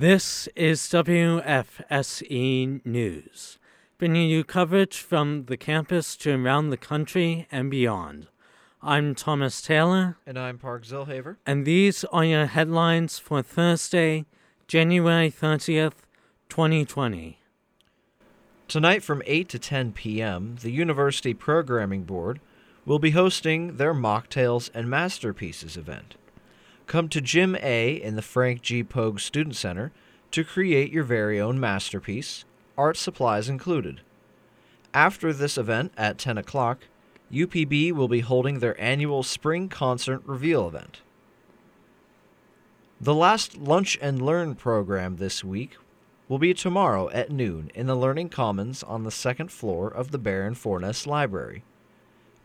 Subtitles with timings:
[0.00, 3.58] This is WFSE News,
[3.98, 8.28] bringing you coverage from the campus to around the country and beyond.
[8.80, 10.16] I'm Thomas Taylor.
[10.24, 11.38] And I'm Park Zilhaver.
[11.44, 14.24] And these are your headlines for Thursday,
[14.68, 15.94] January 30th,
[16.48, 17.40] 2020.
[18.68, 22.38] Tonight from 8 to 10 p.m., the University Programming Board
[22.86, 26.14] will be hosting their Mocktails and Masterpieces event.
[26.88, 28.82] Come to Gym A in the Frank G.
[28.82, 29.92] Pogue Student Center
[30.30, 32.46] to create your very own masterpiece,
[32.78, 34.00] art supplies included.
[34.94, 36.84] After this event at 10 o'clock,
[37.30, 41.02] UPB will be holding their annual Spring Concert Reveal event.
[42.98, 45.76] The last Lunch and Learn program this week
[46.26, 50.18] will be tomorrow at noon in the Learning Commons on the second floor of the
[50.18, 51.64] Baron Forness Library.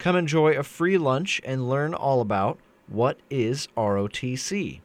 [0.00, 2.58] Come enjoy a free lunch and learn all about
[2.92, 4.80] what is ROTC.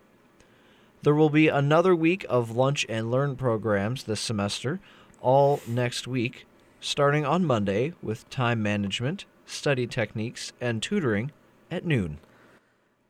[1.03, 4.79] There will be another week of lunch and learn programs this semester,
[5.21, 6.45] all next week,
[6.79, 11.31] starting on Monday with time management, study techniques, and tutoring
[11.69, 12.19] at noon.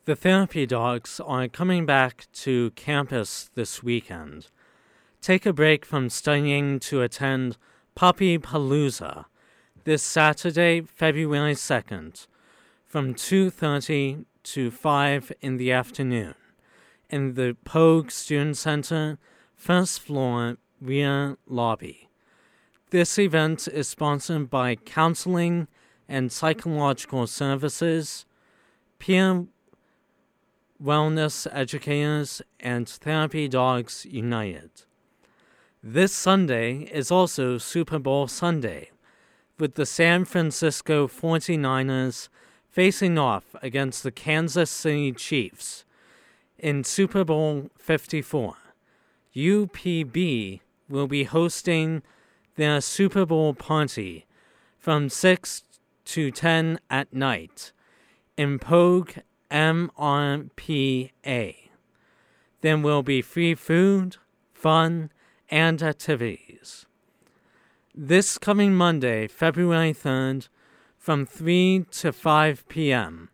[0.05, 4.47] The therapy dogs are coming back to campus this weekend.
[5.21, 7.57] Take a break from studying to attend
[7.93, 9.25] Puppy Palooza
[9.83, 12.27] this Saturday, February 2nd,
[12.85, 16.33] from 2:30 to 5 in the afternoon
[17.09, 19.17] in the Pogue Student Center,
[19.55, 22.09] first floor, rear lobby.
[22.89, 25.67] This event is sponsored by Counseling
[26.07, 28.25] and Psychological Services,
[28.99, 29.47] Peer
[30.81, 34.71] Wellness Educators, and Therapy Dogs United.
[35.83, 38.91] This Sunday is also Super Bowl Sunday,
[39.59, 42.29] with the San Francisco 49ers
[42.69, 45.85] facing off against the Kansas City Chiefs
[46.57, 48.55] in Super Bowl 54.
[49.35, 52.01] UPB will be hosting
[52.55, 54.25] their Super Bowl party
[54.77, 55.63] from 6
[56.05, 57.71] to 10 at night
[58.37, 59.11] in Pogue
[59.51, 61.11] MRPA.
[62.61, 64.17] There will be free food,
[64.53, 65.11] fun,
[65.49, 66.85] and activities.
[67.93, 70.49] This coming Monday, February 3rd,
[71.07, 73.29] from 3 to 5 p.m.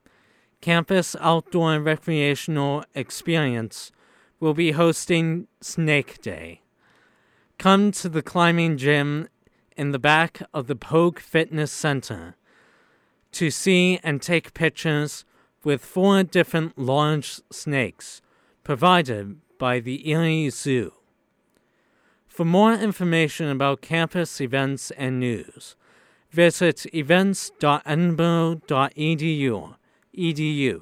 [0.62, 3.92] Campus Outdoor and Recreational Experience
[4.40, 6.62] will be hosting Snake Day.
[7.58, 9.28] Come to the climbing gym
[9.76, 12.36] in the back of the Pogue Fitness Center
[13.32, 15.26] to see and take pictures
[15.64, 18.22] with four different large snakes
[18.64, 20.94] provided by the Erie Zoo.
[22.28, 25.76] For more information about campus events and news,
[26.34, 29.76] visit events.edinboro.edu
[30.18, 30.82] edu,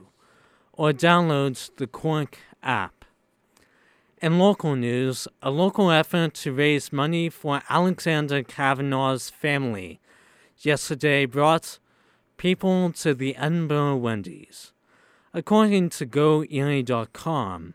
[0.73, 3.03] or download the Corq app.
[4.21, 9.99] In local news, a local effort to raise money for Alexander Kavanaugh's family
[10.59, 11.79] yesterday brought
[12.37, 14.71] people to the Edinboro Wendy's.
[15.33, 17.73] According to GoErie.com,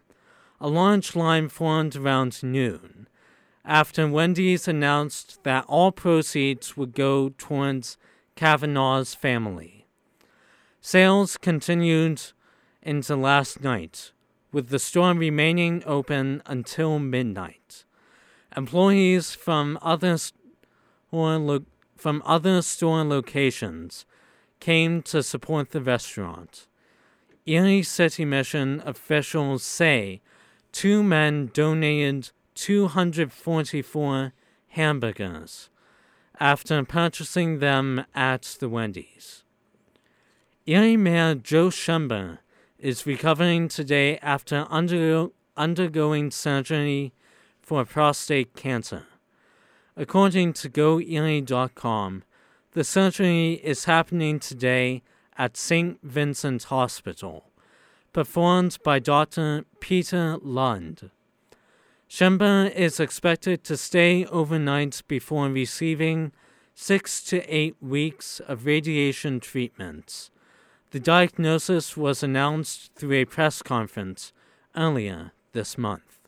[0.61, 2.96] a large line formed around noon
[3.67, 7.99] after Wendy's announced that all proceeds would go towards
[8.37, 9.87] Kavanaugh's family.
[10.81, 12.23] Sales continued
[12.81, 14.13] into last night,
[14.53, 17.85] with the store remaining open until midnight.
[18.57, 21.67] Employees from other store lo-
[21.97, 24.07] from other store locations
[24.61, 26.67] came to support the restaurant.
[27.47, 30.21] Erie City Mission officials say
[30.73, 34.33] two men donated 244
[34.69, 35.71] hamburgers
[36.41, 39.45] after purchasing them at the Wendy's.
[40.67, 42.41] Erie Mayor Joe Schember
[42.79, 47.13] is recovering today after undergo- undergoing surgery
[47.63, 49.05] for prostate cancer.
[49.97, 52.23] According to GoErie.com,
[52.73, 55.03] the surgery is happening today
[55.39, 55.99] at St.
[56.03, 57.51] Vincent Hospital,
[58.13, 59.65] performed by Dr.
[59.81, 61.11] Peter Lund.
[62.09, 66.31] Schember is expected to stay overnight before receiving
[66.73, 70.31] six to eight weeks of radiation treatments.
[70.93, 74.33] The diagnosis was announced through a press conference
[74.77, 76.21] earlier this month.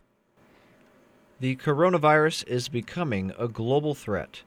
[1.38, 4.42] The coronavirus is becoming a global threat.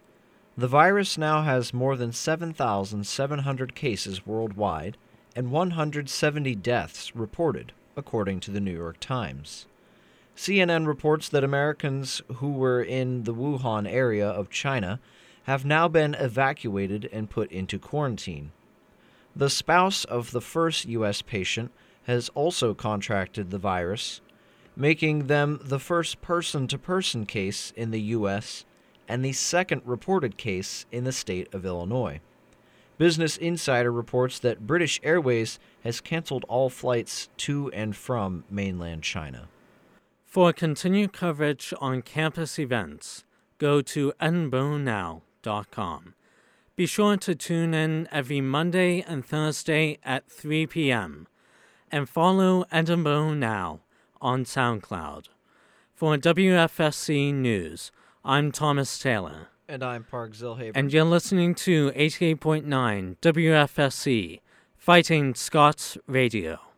[0.57, 4.97] The virus now has more than 7,700 cases worldwide
[5.33, 9.65] and 170 deaths reported, according to the New York Times.
[10.41, 14.99] CNN reports that Americans who were in the Wuhan area of China
[15.43, 18.51] have now been evacuated and put into quarantine.
[19.35, 21.21] The spouse of the first U.S.
[21.21, 21.71] patient
[22.05, 24.19] has also contracted the virus.
[24.75, 28.65] making them the first person to person case in the U.S.
[29.07, 32.19] and the second reported case in the state of Illinois.
[32.97, 39.47] Business Insider reports that British Airways has canceled all flights to and from mainland China.
[40.31, 43.25] For continued coverage on campus events,
[43.57, 46.13] go to edinboronow.com.
[46.77, 51.27] Be sure to tune in every Monday and Thursday at 3 p.m.
[51.91, 53.81] and follow Edinboro Now
[54.21, 55.25] on SoundCloud.
[55.93, 57.91] For WFSE News,
[58.23, 59.49] I'm Thomas Taylor.
[59.67, 60.71] And I'm Park Zilhaber.
[60.75, 64.39] And you're listening to 88.9 WFSE,
[64.77, 66.70] Fighting Scots Radio.